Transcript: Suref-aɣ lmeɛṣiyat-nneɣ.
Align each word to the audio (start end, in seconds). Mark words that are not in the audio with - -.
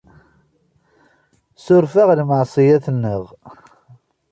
Suref-aɣ 1.63 2.09
lmeɛṣiyat-nneɣ. 2.19 3.23